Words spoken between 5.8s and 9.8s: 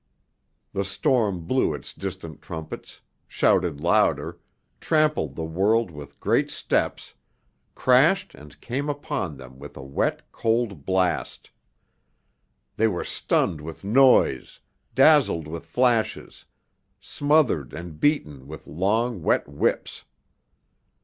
with great steps, crashed and came upon them with